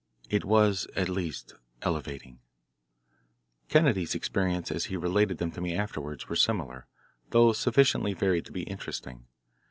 [0.31, 1.53] It was at least
[1.83, 2.39] elevating.
[3.69, 6.87] Kennedy's experiences as he related them to me afterwards were similar,
[7.29, 9.27] though sufficiently varied to be interesting.